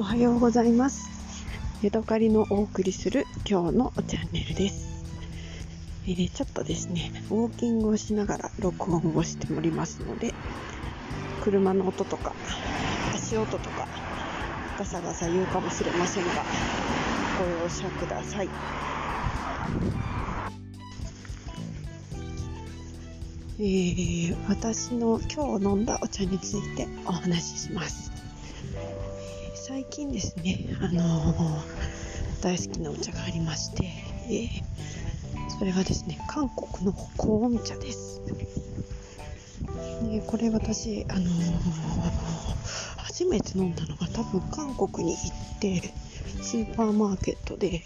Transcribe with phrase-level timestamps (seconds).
[0.00, 1.10] おはようございます。
[1.82, 5.04] ヤドカリのお送りする今日のチャンネルです、
[6.06, 10.32] えーちょっとですねウォーキングをしながら録音をしておりますので
[11.44, 12.32] 車の音とか
[13.14, 13.86] 足音とか
[14.78, 16.30] ガサガサ言うかもしれませんが
[17.38, 18.48] ご容赦ください。
[23.58, 28.09] えー私の今日飲んだお茶についてお話しします。
[29.54, 31.62] 最近ですね、あの
[32.42, 34.70] 大好きなお茶がありまして、えー
[35.58, 38.22] それがですね韓国のコーン茶です。
[40.10, 41.30] でこれ私、あの
[42.96, 45.92] 初めて飲んだのが多分韓国に行って
[46.42, 47.82] スーパーマーケットで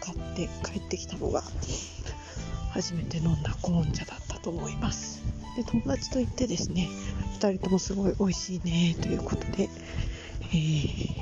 [0.00, 1.44] 買って帰ってきたのが
[2.72, 5.22] 初めて飲んだコーン茶だったと思います。
[5.56, 6.88] で友達と行ってですね
[7.38, 9.68] 2人ともすごい美味しいねということで、
[10.52, 11.12] えー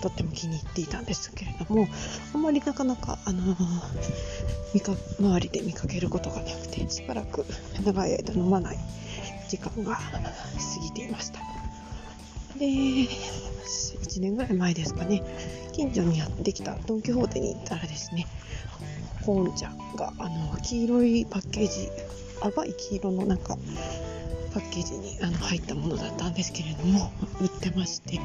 [0.00, 1.88] とっても気に入っていたんですけれども
[2.32, 3.56] あんまりなかなか、あのー
[4.74, 7.46] 見か周りで見かけることがなくてしばらく
[7.84, 8.78] 長い間飲まない
[9.48, 10.00] 時間が過
[10.82, 11.40] ぎていました。
[12.58, 15.22] で1年ぐらい前ですかね
[15.72, 18.26] 近所にやってきたドン・キホーテに行ったらですね
[19.24, 21.88] コーン茶があの黄色いパッケージ
[22.40, 23.56] 淡い黄色のなんか
[24.48, 28.18] パッケージにあの入ったものだったんですけれども売ってまして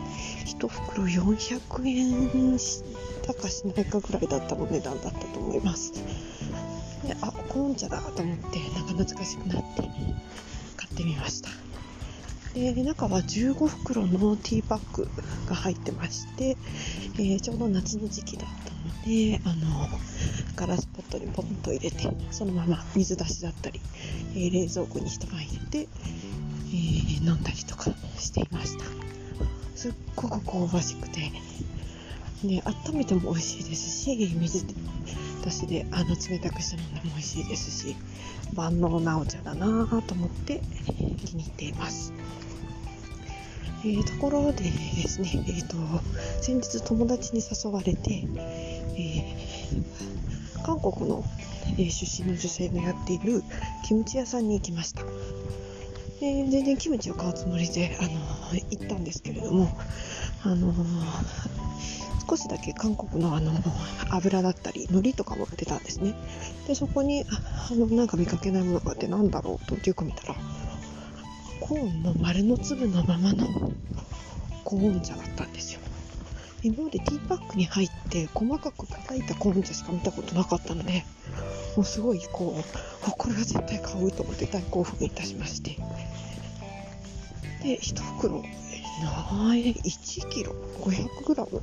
[0.45, 2.83] 1袋400円し
[3.25, 5.93] たかしないかぐらいだったの値段だったと思います。
[5.93, 9.81] であコーン茶だと思ってなんか懐かしくなって
[10.77, 11.49] 買ってみました。
[12.53, 15.09] で中は15袋のティーパック
[15.49, 16.55] が入ってまして、
[17.15, 19.87] えーちょうど夏の時期だったのであの
[20.63, 23.81] ガラスポットにポンと入れてそのまま水出しだったり、
[24.33, 28.85] えー冷蔵庫に一晩入れて、えー飲んだりとかしていました。
[29.75, 31.19] すっごく香ばしくて。
[32.43, 34.65] ね温めても美味しいですし水
[35.43, 37.95] 出しであの冷たくして飲んでも美味しいですし
[38.53, 40.59] 万能なお茶だなぁと思って
[41.25, 42.13] 気に入っています。
[43.85, 44.71] えーところでで
[45.07, 45.75] すね、えー、と
[46.41, 48.25] 先日友達に誘われて、
[48.95, 49.53] えー
[50.63, 51.23] 韓国の、
[51.77, 53.43] えー出身の女性のやっている
[53.85, 55.01] キムチ屋さんに行きました、
[56.21, 59.77] えー全然キムチを買うつもりで、あのー行ったんですけれども、
[60.43, 60.83] あのー
[62.29, 63.51] 少しだけ韓国のあの
[64.09, 66.15] 油だったり海苔とかも売ってたんですね。
[66.67, 70.35] でそこにああのなんか見かけないものがあってなんだろうとよく見たら
[71.59, 73.45] コーンの丸の粒のままの
[74.63, 75.81] コーン茶だったんですよ。
[76.63, 81.03] 今までティーパックに入って細かく叩いたコーン茶しか見たことなかったので
[81.75, 85.77] もうすごいこうこれは絶対買うと思って大興奮いたしまして。
[87.63, 91.61] で1袋ない1キロ500グラム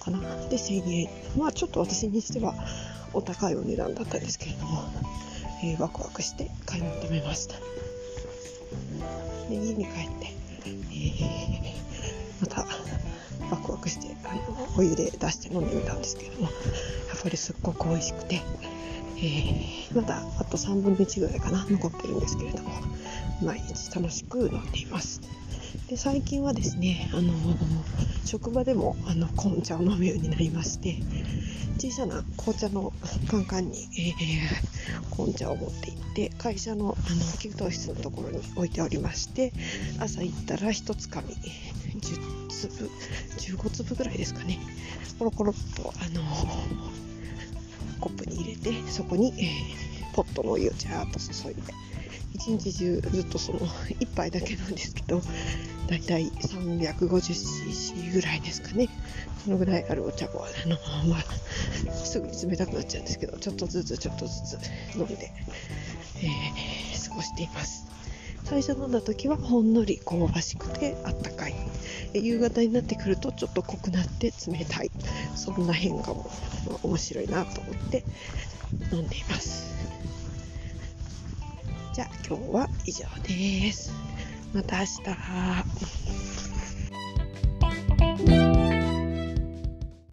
[0.00, 0.20] かな。
[0.48, 1.08] で1000円。
[1.36, 2.54] まあちょっと私にしては
[3.12, 4.84] お高いお値段だったんですけれども、
[5.62, 7.54] えーワクワクして買い求めました。
[9.48, 10.32] で家に帰って、
[10.64, 11.74] えー
[12.40, 12.66] また
[14.26, 18.42] あのお湯で出して飲んでみたんですけどもやっぱりすっごく美味しくて、
[19.16, 22.70] えーまだあと3分の1ぐらいかな残ってるんですけれども
[23.42, 25.20] 毎日楽しく飲んでいます。
[25.88, 27.32] で最近はですね、あの
[28.24, 30.96] 職場でもあの紅茶を飲むようになりまして
[31.78, 32.92] 小さな紅茶の
[33.30, 34.74] カンカンに、えー
[35.10, 39.52] 紅茶を持って行って会社のあの給湯室のところに置いておりまして
[39.98, 41.34] 朝行ったら1つかみ
[42.00, 42.90] 10粒
[43.38, 44.58] 15粒ぐらいですかね
[45.18, 46.22] コロコロっと、あの
[48.00, 49.83] コップに入れてそこに、えー
[50.14, 51.62] ポットのお湯をジャーッと注いで
[52.34, 55.20] 一日中ずっとその1杯だけなんですけど
[55.88, 58.88] だいたい 350cc ぐらいですかね。
[59.44, 60.76] そのぐらいあるお茶をあの、
[61.08, 65.30] まあ、すぐに冷たくなっちゃうんですけどちょっとずつちょっとずつ飲んで、
[66.16, 67.86] えー過ごしています。
[68.44, 71.54] 最初飲んだ時はほんのり香ばしくてあったかい
[72.12, 74.90] 夕方になってくるとちょっと濃くなって冷たい
[75.34, 76.30] そんな変化も
[76.82, 78.04] 面白いなと思って
[78.92, 79.74] 飲んでいます
[81.94, 83.92] じゃあ今日は以上です。
[84.52, 86.33] また明日。